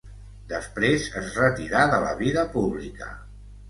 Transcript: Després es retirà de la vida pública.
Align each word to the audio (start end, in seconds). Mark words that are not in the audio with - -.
Després 0.53 1.05
es 1.23 1.37
retirà 1.43 1.85
de 1.95 2.03
la 2.09 2.19
vida 2.27 2.51
pública. 2.59 3.17